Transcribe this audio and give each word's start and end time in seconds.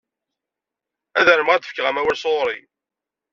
Ad 1.19 1.27
armeɣ 1.31 1.53
ad 1.55 1.61
d-fkeɣ 1.61 1.85
amaway 1.89 2.17
sɣur-i. 2.17 2.59